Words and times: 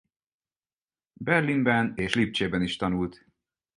Berlinben 1.17 1.93
és 1.95 2.15
Lipcsében 2.15 2.61
is 2.61 2.75
tanult. 2.75 3.25